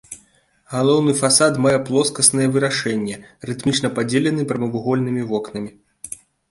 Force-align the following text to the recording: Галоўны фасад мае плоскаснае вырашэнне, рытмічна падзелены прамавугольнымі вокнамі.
Галоўны 0.75 1.13
фасад 1.19 1.59
мае 1.67 1.75
плоскаснае 1.91 2.47
вырашэнне, 2.57 3.15
рытмічна 3.51 3.95
падзелены 4.01 4.41
прамавугольнымі 4.55 5.23
вокнамі. 5.33 5.71